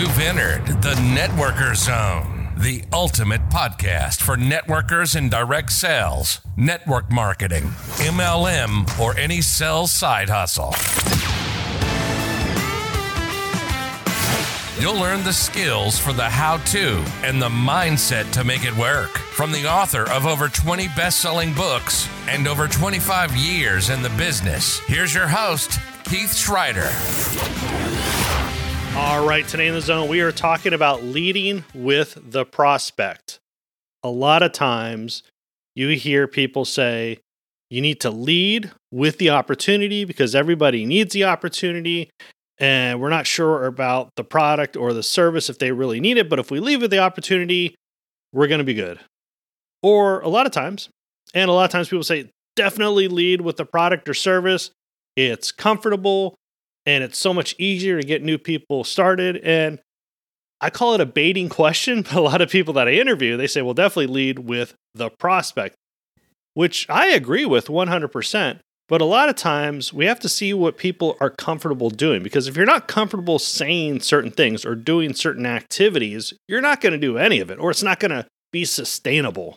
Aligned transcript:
You've 0.00 0.18
entered 0.18 0.66
the 0.80 0.94
Networker 0.94 1.76
Zone, 1.76 2.54
the 2.56 2.82
ultimate 2.90 3.42
podcast 3.50 4.22
for 4.22 4.34
networkers 4.34 5.14
in 5.14 5.28
direct 5.28 5.72
sales, 5.72 6.40
network 6.56 7.12
marketing, 7.12 7.64
MLM, 7.98 8.98
or 8.98 9.14
any 9.18 9.42
sales 9.42 9.92
side 9.92 10.30
hustle. 10.30 10.74
You'll 14.80 14.98
learn 14.98 15.22
the 15.22 15.34
skills 15.34 15.98
for 15.98 16.14
the 16.14 16.30
how 16.30 16.56
to 16.72 17.04
and 17.22 17.42
the 17.42 17.50
mindset 17.50 18.30
to 18.32 18.42
make 18.42 18.64
it 18.64 18.74
work 18.78 19.18
from 19.18 19.52
the 19.52 19.66
author 19.66 20.10
of 20.10 20.24
over 20.24 20.48
20 20.48 20.88
best 20.96 21.20
selling 21.20 21.52
books 21.52 22.08
and 22.26 22.48
over 22.48 22.68
25 22.68 23.36
years 23.36 23.90
in 23.90 24.00
the 24.00 24.08
business. 24.16 24.78
Here's 24.86 25.14
your 25.14 25.28
host, 25.28 25.72
Keith 26.04 26.32
Schreiter. 26.32 26.88
All 28.96 29.24
right, 29.24 29.46
today 29.46 29.68
in 29.68 29.74
the 29.74 29.80
zone, 29.80 30.08
we 30.08 30.20
are 30.20 30.32
talking 30.32 30.72
about 30.72 31.04
leading 31.04 31.64
with 31.72 32.18
the 32.32 32.44
prospect. 32.44 33.38
A 34.02 34.10
lot 34.10 34.42
of 34.42 34.52
times 34.52 35.22
you 35.76 35.88
hear 35.90 36.26
people 36.26 36.64
say, 36.64 37.18
you 37.70 37.80
need 37.80 38.00
to 38.00 38.10
lead 38.10 38.72
with 38.90 39.18
the 39.18 39.30
opportunity 39.30 40.04
because 40.04 40.34
everybody 40.34 40.84
needs 40.84 41.14
the 41.14 41.24
opportunity. 41.24 42.10
And 42.58 43.00
we're 43.00 43.10
not 43.10 43.28
sure 43.28 43.64
about 43.64 44.10
the 44.16 44.24
product 44.24 44.76
or 44.76 44.92
the 44.92 45.04
service 45.04 45.48
if 45.48 45.58
they 45.58 45.70
really 45.70 46.00
need 46.00 46.18
it. 46.18 46.28
But 46.28 46.40
if 46.40 46.50
we 46.50 46.58
leave 46.58 46.82
with 46.82 46.90
the 46.90 46.98
opportunity, 46.98 47.76
we're 48.32 48.48
going 48.48 48.58
to 48.58 48.64
be 48.64 48.74
good. 48.74 48.98
Or 49.84 50.20
a 50.20 50.28
lot 50.28 50.46
of 50.46 50.52
times, 50.52 50.88
and 51.32 51.48
a 51.48 51.54
lot 51.54 51.64
of 51.64 51.70
times 51.70 51.88
people 51.88 52.02
say, 52.02 52.28
definitely 52.56 53.06
lead 53.06 53.40
with 53.40 53.56
the 53.56 53.64
product 53.64 54.08
or 54.08 54.14
service. 54.14 54.72
It's 55.14 55.52
comfortable 55.52 56.34
and 56.86 57.04
it's 57.04 57.18
so 57.18 57.34
much 57.34 57.54
easier 57.58 58.00
to 58.00 58.06
get 58.06 58.22
new 58.22 58.38
people 58.38 58.84
started. 58.84 59.36
And 59.38 59.80
I 60.60 60.70
call 60.70 60.94
it 60.94 61.00
a 61.00 61.06
baiting 61.06 61.48
question, 61.48 62.02
but 62.02 62.14
a 62.14 62.20
lot 62.20 62.40
of 62.40 62.50
people 62.50 62.74
that 62.74 62.88
I 62.88 62.92
interview, 62.92 63.36
they 63.36 63.46
say, 63.46 63.62
well, 63.62 63.74
definitely 63.74 64.12
lead 64.12 64.40
with 64.40 64.74
the 64.94 65.10
prospect, 65.10 65.76
which 66.54 66.88
I 66.88 67.08
agree 67.08 67.46
with 67.46 67.66
100%. 67.66 68.60
But 68.88 69.00
a 69.00 69.04
lot 69.04 69.28
of 69.28 69.36
times 69.36 69.92
we 69.92 70.06
have 70.06 70.18
to 70.18 70.28
see 70.28 70.52
what 70.52 70.76
people 70.76 71.16
are 71.20 71.30
comfortable 71.30 71.90
doing 71.90 72.24
because 72.24 72.48
if 72.48 72.56
you're 72.56 72.66
not 72.66 72.88
comfortable 72.88 73.38
saying 73.38 74.00
certain 74.00 74.32
things 74.32 74.64
or 74.64 74.74
doing 74.74 75.14
certain 75.14 75.46
activities, 75.46 76.34
you're 76.48 76.60
not 76.60 76.80
going 76.80 76.94
to 76.94 76.98
do 76.98 77.16
any 77.16 77.38
of 77.38 77.52
it 77.52 77.60
or 77.60 77.70
it's 77.70 77.84
not 77.84 78.00
going 78.00 78.10
to 78.10 78.26
be 78.52 78.64
sustainable. 78.64 79.56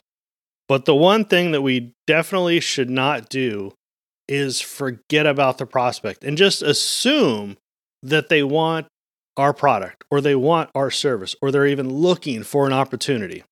But 0.67 0.85
the 0.85 0.93
one 0.93 1.25
thing 1.25 1.51
that 1.51 1.63
we 1.63 1.93
definitely 2.05 2.59
should 2.59 2.91
not 2.91 3.27
do 3.27 3.73
is 4.27 4.61
forget 4.61 5.25
about 5.25 5.57
the 5.57 5.65
prospect 5.65 6.23
and 6.23 6.37
just 6.37 6.61
assume 6.61 7.57
that 8.01 8.29
they 8.29 8.43
want 8.43 8.87
our 9.37 9.53
product 9.53 10.03
or 10.11 10.21
they 10.21 10.35
want 10.35 10.69
our 10.75 10.91
service 10.91 11.35
or 11.41 11.51
they're 11.51 11.67
even 11.67 11.89
looking 11.89 12.43
for 12.43 12.65
an 12.65 12.73
opportunity. 12.73 13.43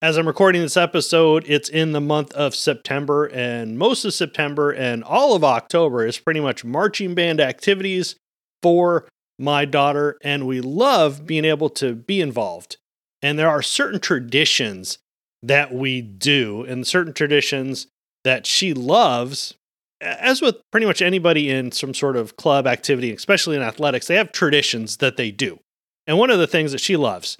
As 0.00 0.16
I'm 0.16 0.28
recording 0.28 0.62
this 0.62 0.76
episode, 0.76 1.44
it's 1.48 1.68
in 1.68 1.90
the 1.90 2.00
month 2.00 2.32
of 2.34 2.54
September, 2.54 3.26
and 3.26 3.76
most 3.76 4.04
of 4.04 4.14
September 4.14 4.70
and 4.70 5.02
all 5.02 5.34
of 5.34 5.42
October 5.42 6.06
is 6.06 6.18
pretty 6.18 6.38
much 6.38 6.64
marching 6.64 7.16
band 7.16 7.40
activities 7.40 8.14
for 8.62 9.08
my 9.40 9.64
daughter, 9.64 10.16
and 10.22 10.46
we 10.46 10.60
love 10.60 11.26
being 11.26 11.44
able 11.44 11.68
to 11.70 11.96
be 11.96 12.20
involved. 12.20 12.76
And 13.22 13.36
there 13.36 13.48
are 13.48 13.60
certain 13.60 13.98
traditions 13.98 14.98
that 15.42 15.74
we 15.74 16.00
do, 16.00 16.62
and 16.62 16.86
certain 16.86 17.12
traditions 17.12 17.88
that 18.22 18.46
she 18.46 18.72
loves 18.72 19.54
as 20.00 20.40
with 20.40 20.56
pretty 20.70 20.86
much 20.86 21.02
anybody 21.02 21.50
in 21.50 21.72
some 21.72 21.94
sort 21.94 22.16
of 22.16 22.36
club 22.36 22.66
activity, 22.66 23.12
especially 23.12 23.56
in 23.56 23.62
athletics, 23.62 24.06
they 24.06 24.16
have 24.16 24.32
traditions 24.32 24.98
that 24.98 25.16
they 25.16 25.30
do. 25.30 25.58
And 26.06 26.18
one 26.18 26.30
of 26.30 26.38
the 26.38 26.46
things 26.46 26.72
that 26.72 26.80
she 26.80 26.96
loves, 26.96 27.36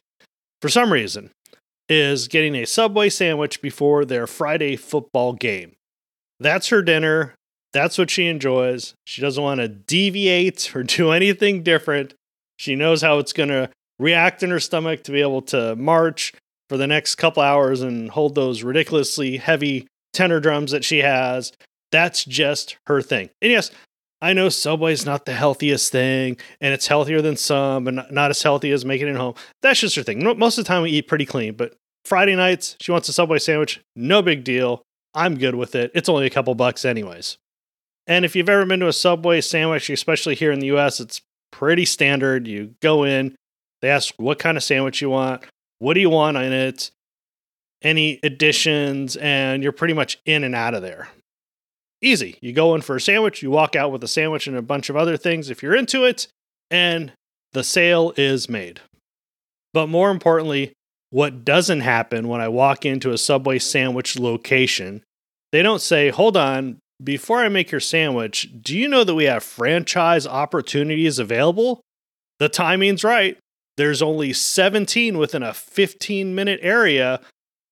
for 0.61 0.69
some 0.69 0.93
reason, 0.93 1.31
is 1.89 2.29
getting 2.29 2.55
a 2.55 2.67
Subway 2.67 3.09
sandwich 3.09 3.63
before 3.63 4.05
their 4.05 4.27
Friday 4.27 4.77
football 4.77 5.33
game. 5.33 5.77
That's 6.41 6.69
her 6.69 6.83
dinner. 6.83 7.35
That's 7.73 7.99
what 7.99 8.11
she 8.11 8.27
enjoys. 8.27 8.95
She 9.05 9.23
doesn't 9.23 9.43
want 9.43 9.61
to 9.61 9.69
deviate 9.69 10.75
or 10.75 10.83
do 10.85 11.11
anything 11.11 11.63
different. 11.63 12.15
She 12.59 12.75
knows 12.75 13.03
how 13.03 13.19
it's 13.19 13.33
going 13.33 13.51
to 13.51 13.71
react 13.99 14.43
in 14.43 14.51
her 14.51 14.61
stomach 14.61 15.05
to 15.05 15.13
be 15.13 15.21
able 15.21 15.43
to 15.43 15.77
march 15.77 16.33
for 16.69 16.77
the 16.77 16.87
next 16.87 17.15
couple 17.15 17.43
hours 17.43 17.81
and 17.81 18.11
hold 18.11 18.35
those 18.35 18.63
ridiculously 18.63 19.39
heavy 19.39 19.87
tenor 20.13 20.41
drums 20.41 20.73
that 20.73 20.85
she 20.85 20.99
has 20.99 21.53
that's 21.93 22.25
just 22.25 22.77
her 22.87 23.03
thing. 23.03 23.31
And 23.41 23.51
yes, 23.51 23.71
I 24.21 24.33
know 24.33 24.49
Subway's 24.49 25.07
not 25.07 25.27
the 25.27 25.33
healthiest 25.33 25.93
thing, 25.93 26.39
and 26.61 26.75
it's 26.75 26.89
healthier 26.89 27.23
than 27.23 27.37
some, 27.37 27.87
and 27.87 28.05
not 28.11 28.31
as 28.31 28.43
healthy 28.43 28.73
as 28.73 28.85
making 28.85 29.09
it 29.09 29.17
home. 29.17 29.35
That's 29.63 29.81
just 29.81 29.97
her 29.97 30.03
thing. 30.03 30.25
Most 30.39 30.59
of 30.59 30.65
the 30.65 30.69
time, 30.69 30.83
we 30.83 30.91
eat 30.91 31.07
pretty 31.07 31.27
clean, 31.27 31.55
but 31.55 31.75
Friday 32.05 32.35
nights, 32.35 32.77
she 32.81 32.91
wants 32.91 33.09
a 33.09 33.13
Subway 33.13 33.39
sandwich. 33.39 33.81
No 33.95 34.23
big 34.23 34.43
deal. 34.43 34.83
I'm 35.15 35.39
good 35.39 35.55
with 35.55 35.75
it. 35.75 35.93
It's 35.95 36.09
only 36.09 36.27
a 36.27 36.31
couple 36.31 36.55
bucks, 36.55 36.85
anyways. 36.85 37.39
And 38.07 38.25
if 38.25 38.35
you've 38.35 38.49
ever 38.49 38.67
been 38.67 38.81
to 38.81 38.89
a 38.89 38.93
Subway 38.93 39.41
sandwich, 39.41 39.91
especially 39.91 40.35
here 40.35 40.51
in 40.51 40.61
the 40.61 40.75
US, 40.77 40.99
it's 40.99 41.21
pretty 41.53 41.85
standard. 41.85 42.49
You 42.49 42.75
go 42.81 43.05
in, 43.05 43.37
they 43.83 43.91
ask 43.91 44.15
what 44.17 44.39
kind 44.39 44.57
of 44.57 44.65
sandwich 44.65 45.01
you 45.01 45.11
want, 45.11 45.45
what 45.79 45.95
do 45.95 46.01
you 46.01 46.11
want 46.11 46.37
in 46.37 46.53
it, 46.53 46.91
any 47.83 48.19
additions, 48.23 49.17
and 49.17 49.63
you're 49.63 49.73
pretty 49.73 49.95
much 49.95 50.19
in 50.25 50.43
and 50.43 50.55
out 50.55 50.75
of 50.75 50.83
there. 50.83 51.09
Easy. 52.01 52.39
You 52.41 52.53
go 52.53 52.75
in 52.75 52.81
for 52.81 52.97
a 52.97 53.01
sandwich, 53.01 53.43
you 53.43 53.51
walk 53.51 53.75
out 53.75 53.91
with 53.91 54.05
a 54.05 54.09
sandwich 54.09 54.47
and 54.47 54.57
a 54.57 54.63
bunch 54.63 54.89
of 54.89 54.97
other 54.97 55.17
things 55.17 55.51
if 55.51 55.63
you're 55.63 55.75
into 55.75 56.05
it, 56.05 56.29
and 56.71 57.13
the 57.53 57.65
sale 57.65 58.13
is 58.17 58.49
made. 58.49 58.81
But 59.75 59.89
more 59.89 60.11
importantly, 60.11 60.73
what 61.11 61.45
doesn't 61.45 61.81
happen 61.81 62.29
when 62.29 62.41
I 62.41 62.49
walk 62.49 62.85
into 62.85 63.11
a 63.11 63.19
Subway 63.19 63.59
sandwich 63.59 64.19
location, 64.19 65.03
they 65.53 65.63
don't 65.63 65.81
say, 65.81 66.11
hold 66.11 66.37
on, 66.37 66.79
before 67.03 67.39
I 67.39 67.49
make 67.49 67.71
your 67.71 67.81
sandwich, 67.81 68.49
do 68.61 68.77
you 68.77 68.89
know 68.89 69.05
that 69.05 69.15
we 69.15 69.25
have 69.25 69.43
franchise 69.43 70.27
opportunities 70.27 71.19
available? 71.19 71.81
The 72.39 72.49
timing's 72.49 73.05
right. 73.05 73.39
There's 73.77 74.03
only 74.03 74.33
17 74.33 75.17
within 75.19 75.43
a 75.43 75.55
15 75.55 76.35
minute 76.35 76.59
area 76.63 77.21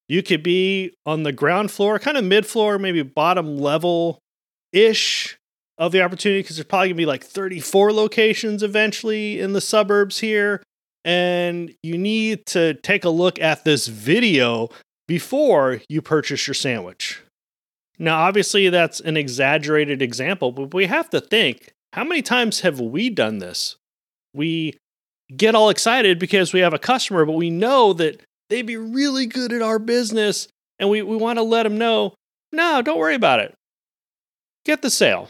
you 0.09 0.23
could 0.23 0.43
be 0.43 0.93
on 1.05 1.23
the 1.23 1.33
ground 1.33 1.71
floor, 1.71 1.99
kind 1.99 2.17
of 2.17 2.25
mid 2.25 2.47
floor, 2.47 2.79
maybe 2.79 3.03
bottom 3.03 3.59
level 3.59 4.19
ish 4.73 5.39
of 5.79 5.93
the 5.93 6.03
opportunity 6.03 6.41
because 6.41 6.57
there's 6.57 6.67
probably 6.67 6.89
gonna 6.89 6.97
be 6.97 7.07
like 7.07 7.25
34 7.25 7.93
locations 7.93 8.63
eventually 8.63 9.41
in 9.41 9.53
the 9.53 9.61
suburbs 9.61 10.19
here. 10.19 10.63
And 11.05 11.75
you 11.83 11.99
need 11.99 12.47
to 12.47 12.75
take 12.75 13.05
a 13.05 13.11
look 13.11 13.41
at 13.41 13.65
this 13.65 13.87
video 13.87 14.71
before 15.07 15.81
you 15.89 16.03
purchase 16.03 16.47
your 16.47 16.55
sandwich. 16.55 17.23
Now, 17.99 18.19
obviously, 18.19 18.69
that's 18.69 19.01
an 19.01 19.17
exaggerated 19.17 20.03
example, 20.03 20.53
but 20.53 20.75
we 20.75 20.87
have 20.87 21.09
to 21.11 21.21
think 21.21 21.73
how 21.93 22.05
many 22.05 22.23
times 22.23 22.61
have 22.61 22.81
we 22.81 23.09
done 23.09 23.39
this? 23.39 23.77
We 24.35 24.79
get 25.35 25.55
all 25.55 25.71
excited 25.71 26.19
because 26.19 26.53
we 26.53 26.61
have 26.61 26.75
a 26.75 26.79
customer, 26.79 27.25
but 27.25 27.33
we 27.33 27.51
know 27.51 27.93
that 27.95 28.21
they'd 28.51 28.63
be 28.63 28.77
really 28.77 29.27
good 29.27 29.53
at 29.53 29.63
our 29.63 29.79
business. 29.79 30.49
And 30.79 30.91
we, 30.91 31.03
we 31.03 31.17
want 31.17 31.39
to 31.39 31.43
let 31.43 31.63
them 31.63 31.79
know 31.79 32.15
no, 32.53 32.81
don't 32.83 32.99
worry 32.99 33.15
about 33.15 33.41
it. 33.41 33.55
Get 34.65 34.83
the 34.83 34.91
sale 34.91 35.29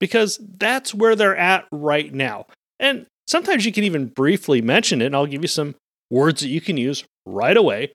because 0.00 0.40
that's 0.58 0.94
where 0.94 1.14
they're 1.14 1.36
at 1.36 1.66
right 1.70 2.12
now. 2.12 2.46
And 2.80 3.06
sometimes 3.26 3.64
you 3.64 3.72
can 3.72 3.84
even 3.84 4.06
briefly 4.06 4.60
mention 4.60 5.00
it, 5.00 5.06
and 5.06 5.16
I'll 5.16 5.26
give 5.26 5.42
you 5.42 5.48
some 5.48 5.76
words 6.10 6.40
that 6.40 6.48
you 6.48 6.60
can 6.60 6.76
use 6.76 7.04
right 7.26 7.56
away. 7.56 7.92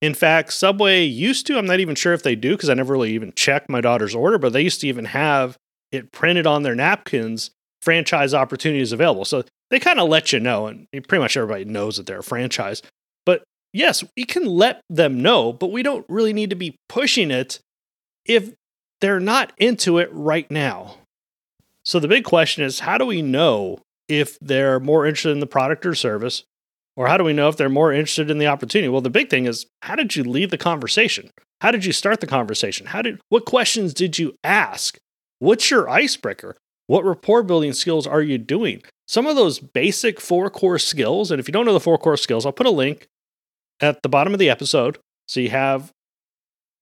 In 0.00 0.14
fact, 0.14 0.52
Subway 0.52 1.04
used 1.04 1.46
to, 1.46 1.58
I'm 1.58 1.66
not 1.66 1.80
even 1.80 1.94
sure 1.94 2.12
if 2.12 2.22
they 2.22 2.34
do 2.34 2.52
because 2.52 2.68
I 2.68 2.74
never 2.74 2.92
really 2.92 3.12
even 3.12 3.32
checked 3.32 3.68
my 3.68 3.80
daughter's 3.80 4.14
order, 4.14 4.38
but 4.38 4.52
they 4.52 4.62
used 4.62 4.80
to 4.80 4.88
even 4.88 5.06
have 5.06 5.56
it 5.92 6.12
printed 6.12 6.46
on 6.46 6.62
their 6.62 6.74
napkins 6.74 7.50
franchise 7.80 8.34
opportunities 8.34 8.92
available. 8.92 9.24
So 9.24 9.44
they 9.70 9.78
kind 9.78 10.00
of 10.00 10.08
let 10.08 10.32
you 10.32 10.40
know, 10.40 10.66
and 10.66 10.86
pretty 10.92 11.18
much 11.18 11.36
everybody 11.36 11.64
knows 11.64 11.96
that 11.96 12.06
they're 12.06 12.18
a 12.20 12.24
franchise 12.24 12.82
yes, 13.74 14.02
we 14.16 14.24
can 14.24 14.46
let 14.46 14.80
them 14.88 15.20
know, 15.20 15.52
but 15.52 15.70
we 15.70 15.82
don't 15.82 16.06
really 16.08 16.32
need 16.32 16.48
to 16.50 16.56
be 16.56 16.76
pushing 16.88 17.30
it 17.30 17.60
if 18.24 18.54
they're 19.02 19.20
not 19.20 19.52
into 19.58 19.98
it 19.98 20.08
right 20.12 20.50
now. 20.50 20.96
So 21.84 22.00
the 22.00 22.08
big 22.08 22.24
question 22.24 22.64
is 22.64 22.80
how 22.80 22.96
do 22.96 23.04
we 23.04 23.20
know 23.20 23.80
if 24.08 24.38
they're 24.40 24.80
more 24.80 25.04
interested 25.04 25.32
in 25.32 25.40
the 25.40 25.46
product 25.46 25.84
or 25.84 25.94
service? 25.94 26.44
Or 26.96 27.08
how 27.08 27.16
do 27.16 27.24
we 27.24 27.32
know 27.32 27.48
if 27.48 27.56
they're 27.56 27.68
more 27.68 27.92
interested 27.92 28.30
in 28.30 28.38
the 28.38 28.46
opportunity? 28.46 28.88
Well, 28.88 29.00
the 29.00 29.10
big 29.10 29.28
thing 29.28 29.46
is 29.46 29.66
how 29.82 29.96
did 29.96 30.14
you 30.14 30.22
leave 30.22 30.50
the 30.50 30.56
conversation? 30.56 31.30
How 31.60 31.72
did 31.72 31.84
you 31.84 31.92
start 31.92 32.20
the 32.20 32.26
conversation? 32.26 32.86
How 32.86 33.02
did 33.02 33.20
what 33.28 33.44
questions 33.44 33.92
did 33.92 34.18
you 34.18 34.36
ask? 34.44 34.96
What's 35.40 35.70
your 35.70 35.90
icebreaker? 35.90 36.56
What 36.86 37.04
rapport 37.04 37.42
building 37.42 37.72
skills 37.72 38.06
are 38.06 38.22
you 38.22 38.38
doing? 38.38 38.82
Some 39.08 39.26
of 39.26 39.36
those 39.36 39.58
basic 39.58 40.20
four 40.20 40.48
core 40.50 40.78
skills, 40.78 41.30
and 41.30 41.40
if 41.40 41.48
you 41.48 41.52
don't 41.52 41.66
know 41.66 41.72
the 41.72 41.80
four 41.80 41.98
core 41.98 42.16
skills, 42.16 42.46
I'll 42.46 42.52
put 42.52 42.66
a 42.66 42.70
link 42.70 43.08
at 43.80 44.02
the 44.02 44.08
bottom 44.08 44.32
of 44.32 44.38
the 44.38 44.50
episode. 44.50 44.98
So 45.28 45.40
you 45.40 45.50
have 45.50 45.90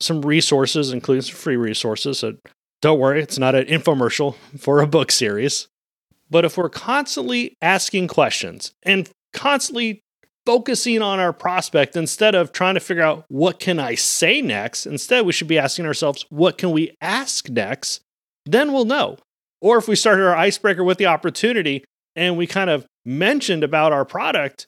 some 0.01 0.23
resources, 0.23 0.93
including 0.93 1.23
some 1.23 1.37
free 1.37 1.57
resources. 1.57 2.19
So 2.19 2.35
don't 2.81 2.99
worry, 2.99 3.23
it's 3.23 3.39
not 3.39 3.55
an 3.55 3.67
infomercial 3.67 4.35
for 4.59 4.81
a 4.81 4.87
book 4.87 5.13
series. 5.13 5.69
But 6.31 6.45
if 6.45 6.57
we're 6.57 6.69
constantly 6.69 7.55
asking 7.61 8.09
questions 8.09 8.73
and 8.83 9.09
constantly 9.33 10.01
focusing 10.45 11.01
on 11.01 11.21
our 11.21 11.33
prospect 11.33 11.95
instead 11.95 12.35
of 12.35 12.53
trying 12.53 12.75
to 12.75 12.81
figure 12.81 13.03
out 13.03 13.25
what 13.29 13.61
can 13.61 13.79
I 13.79 13.95
say 13.95 14.43
next, 14.43 14.87
instead 14.87 15.25
we 15.25 15.33
should 15.33 15.47
be 15.47 15.59
asking 15.59 15.87
ourselves, 15.87 16.25
what 16.31 16.59
can 16.59 16.73
we 16.73 16.97
ask 17.01 17.49
next? 17.49 18.01
Then 18.45 18.73
we'll 18.73 18.85
know. 18.85 19.19
Or 19.61 19.79
if 19.79 19.87
we 19.87 19.95
started 19.95 20.27
our 20.27 20.35
icebreaker 20.35 20.83
with 20.83 20.99
the 20.99 21.07
opportunity 21.07 21.85
and 22.17 22.37
we 22.37 22.47
kind 22.47 22.71
of 22.71 22.85
mentioned 23.05 23.63
about 23.63 23.93
our 23.93 24.05
product, 24.05 24.67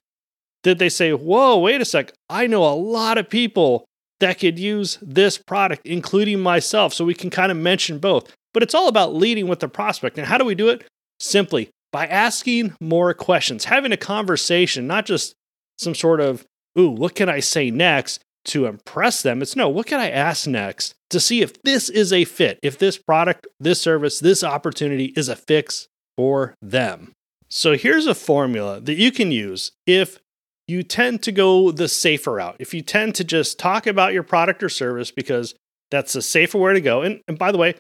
did 0.65 0.81
they 0.81 0.89
say, 0.89 1.13
whoa, 1.13 1.59
wait 1.59 1.81
a 1.81 1.85
sec, 1.85 2.13
I 2.29 2.49
know 2.49 2.65
a 2.65 2.75
lot 2.75 3.19
of 3.19 3.31
people 3.31 3.85
that 4.19 4.41
could 4.41 4.59
use 4.59 4.99
this 5.01 5.39
product, 5.39 5.87
including 5.87 6.41
myself. 6.41 6.93
So 6.93 7.05
we 7.05 7.15
can 7.15 7.31
kind 7.31 7.53
of 7.53 7.59
mention 7.59 7.99
both. 7.99 8.35
But 8.53 8.63
it's 8.63 8.75
all 8.75 8.89
about 8.89 9.15
leading 9.15 9.47
with 9.47 9.61
the 9.61 9.69
prospect. 9.69 10.19
And 10.19 10.27
how 10.27 10.39
do 10.39 10.45
we 10.45 10.55
do 10.55 10.69
it? 10.69 10.85
Simply 11.21 11.71
by 11.93 12.07
asking 12.07 12.75
more 12.81 13.15
questions, 13.15 13.67
having 13.67 13.93
a 13.93 13.97
conversation, 13.97 14.87
not 14.87 15.07
just 15.07 15.35
some 15.79 15.95
sort 15.95 16.21
of, 16.21 16.45
ooh, 16.79 16.91
what 16.91 17.15
can 17.15 17.29
I 17.29 17.41
say 17.41 17.71
next 17.71 18.21
to 18.47 18.67
impress 18.67 19.23
them? 19.23 19.43
It's 19.43 19.55
no, 19.55 19.69
what 19.69 19.87
can 19.87 20.01
I 20.01 20.11
ask 20.11 20.47
next 20.47 20.95
to 21.11 21.21
see 21.21 21.43
if 21.43 21.63
this 21.63 21.89
is 21.89 22.13
a 22.13 22.25
fit, 22.25 22.59
if 22.63 22.79
this 22.79 22.99
product, 22.99 23.47
this 23.61 23.81
service, 23.81 24.19
this 24.19 24.43
opportunity 24.43 25.13
is 25.17 25.29
a 25.29 25.37
fix 25.37 25.89
for 26.17 26.55
them. 26.63 27.13
So 27.49 27.77
here's 27.77 28.07
a 28.07 28.15
formula 28.15 28.81
that 28.81 28.95
you 28.95 29.13
can 29.13 29.31
use 29.31 29.71
if 29.87 30.19
you 30.67 30.83
tend 30.83 31.23
to 31.23 31.33
go 31.33 31.71
the 31.71 31.89
safer 31.89 32.35
route. 32.35 32.57
If 32.59 32.73
you 32.73 32.83
tend 32.83 33.15
to 33.17 33.25
just 33.25 33.59
talk 33.59 33.87
about 33.87 34.13
your 34.13 34.23
product 34.23 34.63
or 34.63 34.69
service 34.69 35.11
because 35.11 35.55
that's 35.91 36.15
a 36.15 36.23
safer 36.23 36.59
way 36.59 36.73
to 36.73 36.81
go. 36.81 37.03
And, 37.03 37.21
and 37.29 37.39
by 37.39 37.53
the 37.53 37.59
way, 37.59 37.75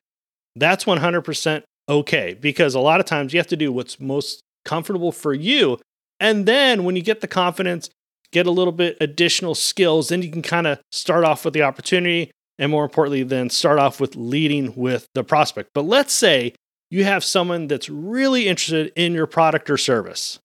that's 0.56 0.84
100% 0.84 1.62
okay 1.88 2.34
because 2.34 2.74
a 2.74 2.80
lot 2.80 3.00
of 3.00 3.06
times 3.06 3.32
you 3.32 3.38
have 3.38 3.46
to 3.48 3.56
do 3.56 3.72
what's 3.72 3.98
most 3.98 4.40
comfortable 4.64 5.12
for 5.12 5.34
you. 5.34 5.78
And 6.20 6.46
then 6.46 6.84
when 6.84 6.96
you 6.96 7.02
get 7.02 7.20
the 7.20 7.28
confidence, 7.28 7.90
get 8.32 8.46
a 8.46 8.50
little 8.50 8.72
bit 8.72 8.96
additional 9.00 9.54
skills, 9.54 10.08
then 10.08 10.22
you 10.22 10.30
can 10.30 10.42
kind 10.42 10.66
of 10.66 10.80
start 10.92 11.24
off 11.24 11.44
with 11.44 11.54
the 11.54 11.62
opportunity 11.62 12.30
and 12.58 12.70
more 12.70 12.84
importantly, 12.84 13.24
then 13.24 13.50
start 13.50 13.78
off 13.78 14.00
with 14.00 14.14
leading 14.14 14.74
with 14.76 15.08
the 15.14 15.24
prospect. 15.24 15.70
But 15.74 15.86
let's 15.86 16.12
say 16.12 16.54
you 16.90 17.04
have 17.04 17.24
someone 17.24 17.66
that's 17.66 17.90
really 17.90 18.46
interested 18.46 18.92
in 18.94 19.12
your 19.12 19.26
product 19.26 19.68
or 19.70 19.76
service. 19.76 20.38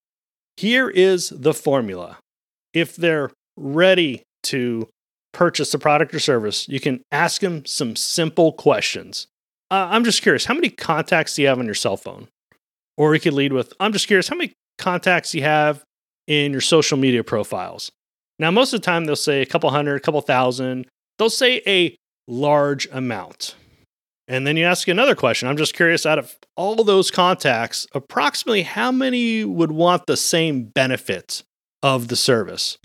Here 0.57 0.89
is 0.89 1.29
the 1.29 1.53
formula 1.53 2.17
if 2.73 2.95
they're 2.95 3.31
ready 3.57 4.23
to 4.43 4.87
purchase 5.33 5.73
a 5.73 5.79
product 5.79 6.13
or 6.13 6.19
service, 6.19 6.67
you 6.67 6.79
can 6.79 7.01
ask 7.11 7.41
them 7.41 7.65
some 7.65 7.95
simple 7.95 8.51
questions. 8.53 9.27
Uh, 9.71 9.87
I'm 9.91 10.03
just 10.03 10.21
curious, 10.21 10.45
how 10.45 10.55
many 10.55 10.69
contacts 10.69 11.35
do 11.35 11.43
you 11.43 11.47
have 11.47 11.59
on 11.59 11.65
your 11.65 11.75
cell 11.75 11.97
phone? 11.97 12.27
Or 12.97 13.13
you 13.13 13.19
could 13.19 13.33
lead 13.33 13.53
with, 13.53 13.73
I'm 13.79 13.93
just 13.93 14.07
curious, 14.07 14.27
how 14.27 14.35
many 14.35 14.53
contacts 14.77 15.31
do 15.31 15.37
you 15.37 15.43
have 15.43 15.83
in 16.27 16.51
your 16.51 16.61
social 16.61 16.97
media 16.97 17.23
profiles? 17.23 17.91
Now, 18.39 18.51
most 18.51 18.73
of 18.73 18.81
the 18.81 18.85
time, 18.85 19.05
they'll 19.05 19.15
say 19.15 19.41
a 19.41 19.45
couple 19.45 19.69
hundred, 19.69 19.97
a 19.97 19.99
couple 19.99 20.21
thousand. 20.21 20.87
They'll 21.17 21.29
say 21.29 21.61
a 21.67 21.95
large 22.27 22.87
amount. 22.91 23.55
And 24.27 24.45
then 24.45 24.57
you 24.57 24.65
ask 24.65 24.87
another 24.87 25.15
question. 25.15 25.49
I'm 25.49 25.57
just 25.57 25.73
curious 25.73 26.05
out 26.05 26.19
of 26.19 26.37
all 26.55 26.83
those 26.83 27.11
contacts, 27.11 27.87
approximately 27.93 28.61
how 28.61 28.91
many 28.91 29.43
would 29.43 29.71
want 29.71 30.05
the 30.05 30.15
same 30.15 30.65
benefit 30.65 31.43
of 31.83 32.07
the 32.07 32.15
service. 32.15 32.77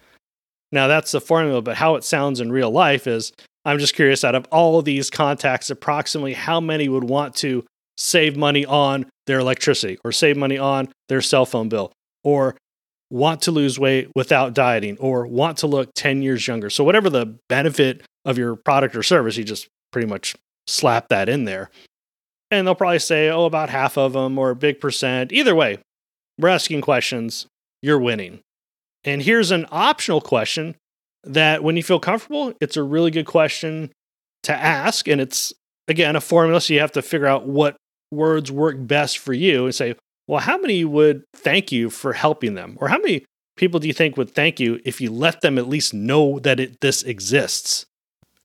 Now, 0.72 0.88
that's 0.88 1.12
the 1.12 1.20
formula, 1.20 1.62
but 1.62 1.76
how 1.76 1.94
it 1.94 2.04
sounds 2.04 2.40
in 2.40 2.50
real 2.50 2.70
life 2.70 3.06
is 3.06 3.32
I'm 3.64 3.78
just 3.78 3.94
curious 3.94 4.24
out 4.24 4.34
of 4.34 4.46
all 4.50 4.78
of 4.78 4.84
these 4.84 5.10
contacts, 5.10 5.70
approximately 5.70 6.34
how 6.34 6.60
many 6.60 6.88
would 6.88 7.04
want 7.04 7.34
to 7.36 7.64
save 7.96 8.36
money 8.36 8.66
on 8.66 9.06
their 9.26 9.38
electricity 9.38 9.98
or 10.04 10.12
save 10.12 10.36
money 10.36 10.58
on 10.58 10.88
their 11.08 11.20
cell 11.20 11.46
phone 11.46 11.68
bill 11.68 11.92
or 12.22 12.56
want 13.10 13.42
to 13.42 13.52
lose 13.52 13.78
weight 13.78 14.10
without 14.16 14.54
dieting 14.54 14.96
or 14.98 15.26
want 15.26 15.58
to 15.58 15.66
look 15.66 15.90
10 15.94 16.22
years 16.22 16.46
younger. 16.46 16.68
So, 16.70 16.84
whatever 16.84 17.08
the 17.08 17.38
benefit 17.48 18.02
of 18.24 18.36
your 18.36 18.56
product 18.56 18.96
or 18.96 19.02
service, 19.02 19.36
you 19.36 19.44
just 19.44 19.68
pretty 19.92 20.08
much 20.08 20.34
slap 20.66 21.08
that 21.08 21.28
in 21.28 21.44
there. 21.44 21.70
And 22.50 22.66
they'll 22.66 22.74
probably 22.74 22.98
say, 22.98 23.30
oh, 23.30 23.46
about 23.46 23.70
half 23.70 23.96
of 23.96 24.12
them 24.12 24.38
or 24.38 24.50
a 24.50 24.56
big 24.56 24.80
percent. 24.80 25.32
Either 25.32 25.54
way, 25.54 25.78
we're 26.38 26.48
asking 26.48 26.80
questions, 26.80 27.46
you're 27.82 27.98
winning. 27.98 28.40
And 29.04 29.22
here's 29.22 29.50
an 29.50 29.66
optional 29.70 30.20
question 30.20 30.76
that 31.24 31.62
when 31.62 31.76
you 31.76 31.82
feel 31.82 32.00
comfortable, 32.00 32.54
it's 32.60 32.76
a 32.76 32.82
really 32.82 33.10
good 33.10 33.26
question 33.26 33.92
to 34.44 34.52
ask. 34.52 35.08
And 35.08 35.20
it's, 35.20 35.52
again, 35.88 36.16
a 36.16 36.20
formula. 36.20 36.60
So 36.60 36.74
you 36.74 36.80
have 36.80 36.92
to 36.92 37.02
figure 37.02 37.26
out 37.26 37.46
what 37.46 37.76
words 38.10 38.50
work 38.50 38.76
best 38.78 39.18
for 39.18 39.32
you 39.32 39.64
and 39.64 39.74
say, 39.74 39.96
well, 40.26 40.40
how 40.40 40.58
many 40.58 40.84
would 40.84 41.24
thank 41.34 41.72
you 41.72 41.90
for 41.90 42.12
helping 42.12 42.54
them? 42.54 42.76
Or 42.80 42.88
how 42.88 42.98
many 42.98 43.24
people 43.56 43.80
do 43.80 43.86
you 43.86 43.92
think 43.92 44.16
would 44.16 44.34
thank 44.34 44.58
you 44.58 44.80
if 44.84 45.00
you 45.00 45.10
let 45.10 45.40
them 45.42 45.58
at 45.58 45.68
least 45.68 45.92
know 45.92 46.38
that 46.40 46.60
it, 46.60 46.80
this 46.80 47.02
exists? 47.02 47.84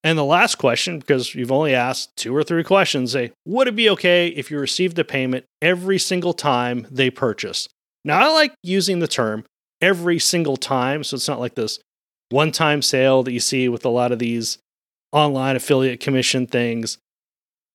And 0.03 0.17
the 0.17 0.23
last 0.23 0.56
question, 0.56 1.00
because 1.00 1.35
you've 1.35 1.51
only 1.51 1.75
asked 1.75 2.15
two 2.15 2.35
or 2.35 2.44
three 2.44 2.63
questions, 2.63 3.11
say, 3.11 3.31
would 3.45 3.67
it 3.67 3.75
be 3.75 3.89
okay 3.89 4.27
if 4.27 4.50
you 4.50 4.57
received 4.57 4.97
a 4.97 5.03
payment 5.03 5.45
every 5.61 6.00
single 6.00 6.33
time 6.33 6.88
they 6.89 7.09
purchase? 7.09 7.67
Now, 8.06 8.29
I 8.29 8.33
like 8.33 8.53
using 8.63 9.00
the 9.00 9.09
term 9.09 9.44
every 9.81 10.20
single 10.20 10.58
time. 10.58 11.04
So 11.04 11.16
it's 11.16 11.28
not 11.28 11.40
like 11.40 11.56
this 11.56 11.80
one 12.30 12.52
time 12.52 12.81
sale 12.81 13.24
that 13.24 13.31
you 13.31 13.40
see 13.40 13.70
with 13.70 13.86
a 13.86 13.90
lot 13.90 14.12
of 14.12 14.20
these 14.20 14.58
online 15.12 15.56
affiliate 15.56 16.00
commission 16.00 16.48
things. 16.48 16.98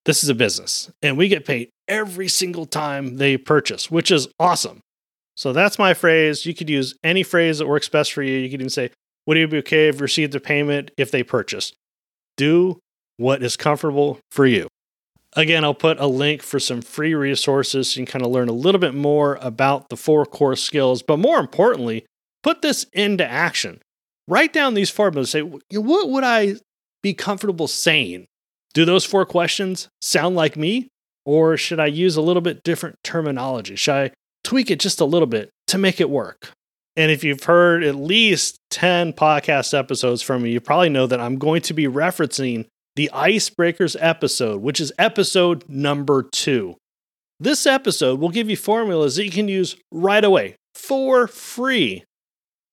This 0.04 0.22
is 0.22 0.28
a 0.28 0.34
business 0.34 0.90
and 1.02 1.16
we 1.16 1.28
get 1.28 1.46
paid 1.46 1.70
every 1.88 2.28
single 2.28 2.66
time 2.66 3.16
they 3.16 3.36
purchase, 3.36 3.90
which 3.90 4.10
is 4.10 4.28
awesome. 4.38 4.80
So 5.36 5.52
that's 5.52 5.78
my 5.78 5.94
phrase. 5.94 6.46
You 6.46 6.54
could 6.54 6.70
use 6.70 6.94
any 7.02 7.22
phrase 7.22 7.58
that 7.58 7.66
works 7.66 7.88
best 7.88 8.12
for 8.12 8.22
you. 8.22 8.38
You 8.38 8.50
could 8.50 8.60
even 8.60 8.70
say, 8.70 8.90
Would 9.26 9.36
it 9.36 9.50
be 9.50 9.58
okay 9.58 9.88
if 9.88 9.96
you 9.96 10.02
received 10.02 10.34
a 10.34 10.40
payment 10.40 10.90
if 10.96 11.10
they 11.10 11.22
purchase? 11.22 11.72
Do 12.36 12.78
what 13.16 13.42
is 13.42 13.56
comfortable 13.56 14.20
for 14.30 14.46
you. 14.46 14.68
Again, 15.36 15.64
I'll 15.64 15.74
put 15.74 15.98
a 15.98 16.06
link 16.06 16.42
for 16.42 16.60
some 16.60 16.80
free 16.80 17.14
resources 17.14 17.90
so 17.90 18.00
you 18.00 18.06
can 18.06 18.12
kind 18.12 18.24
of 18.24 18.30
learn 18.30 18.48
a 18.48 18.52
little 18.52 18.78
bit 18.78 18.94
more 18.94 19.36
about 19.40 19.88
the 19.88 19.96
four 19.96 20.24
core 20.24 20.54
skills, 20.54 21.02
but 21.02 21.18
more 21.18 21.38
importantly, 21.38 22.06
put 22.42 22.62
this 22.62 22.84
into 22.92 23.28
action. 23.28 23.80
Write 24.28 24.52
down 24.52 24.74
these 24.74 24.90
formulas. 24.90 25.30
Say, 25.30 25.42
what 25.42 26.08
would 26.08 26.24
I 26.24 26.56
be 27.02 27.14
comfortable 27.14 27.66
saying? 27.66 28.26
Do 28.74 28.84
those 28.84 29.04
four 29.04 29.26
questions 29.26 29.88
sound 30.00 30.36
like 30.36 30.56
me? 30.56 30.88
Or 31.26 31.56
should 31.56 31.80
I 31.80 31.86
use 31.86 32.16
a 32.16 32.22
little 32.22 32.42
bit 32.42 32.62
different 32.62 32.96
terminology? 33.02 33.76
Should 33.76 33.94
I 33.94 34.10
tweak 34.44 34.70
it 34.70 34.78
just 34.78 35.00
a 35.00 35.04
little 35.04 35.26
bit 35.26 35.50
to 35.68 35.78
make 35.78 36.00
it 36.00 36.10
work? 36.10 36.52
And 36.96 37.10
if 37.10 37.24
you've 37.24 37.42
heard 37.42 37.82
at 37.82 37.96
least 37.96 38.58
10 38.70 39.14
podcast 39.14 39.76
episodes 39.76 40.22
from 40.22 40.42
me, 40.42 40.52
you 40.52 40.60
probably 40.60 40.90
know 40.90 41.06
that 41.06 41.20
I'm 41.20 41.38
going 41.38 41.62
to 41.62 41.74
be 41.74 41.86
referencing 41.86 42.66
the 42.96 43.10
Icebreakers 43.12 43.96
episode, 43.98 44.62
which 44.62 44.80
is 44.80 44.92
episode 44.98 45.64
number 45.68 46.22
two. 46.22 46.76
This 47.40 47.66
episode 47.66 48.20
will 48.20 48.28
give 48.28 48.48
you 48.48 48.56
formulas 48.56 49.16
that 49.16 49.24
you 49.24 49.30
can 49.30 49.48
use 49.48 49.76
right 49.90 50.24
away 50.24 50.56
for 50.74 51.26
free. 51.26 52.04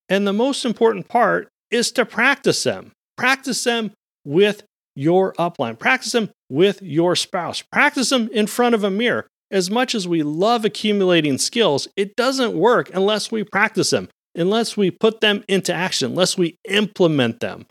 And 0.10 0.28
the 0.28 0.34
most 0.34 0.66
important 0.66 1.08
part 1.08 1.48
is 1.72 1.92
to 1.94 2.06
practice 2.06 2.63
them. 2.63 2.92
Practice 3.18 3.63
them 3.63 3.92
with 4.25 4.63
your 4.96 5.34
upline, 5.34 5.80
practice 5.80 6.12
them 6.12 6.30
with 6.50 6.82
your 6.82 7.16
spouse, 7.16 7.62
practice 7.62 8.10
them 8.10 8.30
in 8.34 8.46
front 8.46 8.75
of 8.75 8.84
a 8.84 8.92
mirror. 8.92 9.28
As 9.50 9.70
much 9.70 9.96
as 9.96 10.08
we 10.08 10.24
love 10.24 10.63
accumulating 10.63 11.38
skills, 11.38 11.88
it 11.96 12.16
doesn't 12.16 12.54
work 12.54 12.90
unless 12.94 13.32
we 13.32 13.44
practice 13.44 13.90
them, 13.90 14.10
unless 14.36 14.78
we 14.78 14.92
put 14.92 15.22
them 15.22 15.44
into 15.48 15.74
action, 15.74 16.12
unless 16.12 16.38
we 16.38 16.58
implement 16.70 17.40
them. 17.40 17.66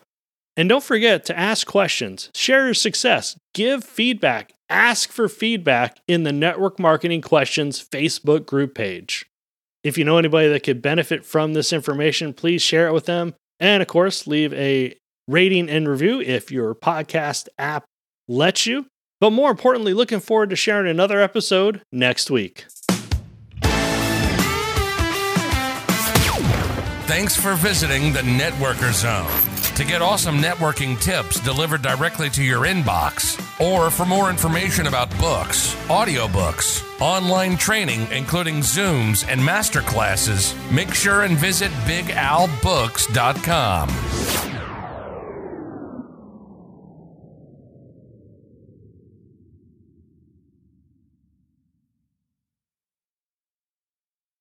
And 0.60 0.68
don't 0.68 0.84
forget 0.84 1.24
to 1.24 1.38
ask 1.38 1.66
questions, 1.66 2.28
share 2.34 2.66
your 2.66 2.74
success, 2.74 3.34
give 3.54 3.82
feedback, 3.82 4.52
ask 4.68 5.10
for 5.10 5.26
feedback 5.26 5.96
in 6.06 6.24
the 6.24 6.34
Network 6.34 6.78
Marketing 6.78 7.22
Questions 7.22 7.82
Facebook 7.82 8.44
group 8.44 8.74
page. 8.74 9.24
If 9.82 9.96
you 9.96 10.04
know 10.04 10.18
anybody 10.18 10.50
that 10.50 10.62
could 10.62 10.82
benefit 10.82 11.24
from 11.24 11.54
this 11.54 11.72
information, 11.72 12.34
please 12.34 12.60
share 12.60 12.88
it 12.88 12.92
with 12.92 13.06
them. 13.06 13.32
And 13.58 13.80
of 13.80 13.88
course, 13.88 14.26
leave 14.26 14.52
a 14.52 14.94
rating 15.26 15.70
and 15.70 15.88
review 15.88 16.20
if 16.20 16.52
your 16.52 16.74
podcast 16.74 17.48
app 17.58 17.84
lets 18.28 18.66
you. 18.66 18.84
But 19.18 19.30
more 19.30 19.50
importantly, 19.50 19.94
looking 19.94 20.20
forward 20.20 20.50
to 20.50 20.56
sharing 20.56 20.90
another 20.90 21.22
episode 21.22 21.80
next 21.90 22.30
week. 22.30 22.66
Thanks 27.06 27.34
for 27.34 27.54
visiting 27.54 28.12
the 28.12 28.20
Networker 28.20 28.92
Zone 28.92 29.49
to 29.80 29.86
get 29.86 30.02
awesome 30.02 30.36
networking 30.36 31.00
tips 31.00 31.40
delivered 31.40 31.80
directly 31.80 32.28
to 32.28 32.44
your 32.44 32.66
inbox, 32.66 33.40
or 33.58 33.88
for 33.88 34.04
more 34.04 34.28
information 34.28 34.88
about 34.88 35.08
books, 35.18 35.74
audiobooks, 35.86 36.84
online 37.00 37.56
training, 37.56 38.06
including 38.12 38.56
Zooms 38.56 39.26
and 39.26 39.40
masterclasses, 39.40 40.54
make 40.70 40.92
sure 40.92 41.22
and 41.22 41.38
visit 41.38 41.70
BigAlBooks.com. 41.86 44.49